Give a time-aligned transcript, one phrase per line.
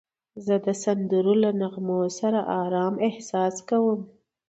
[0.45, 3.99] زه د سندرو له نغمو سره آرام احساس کوم.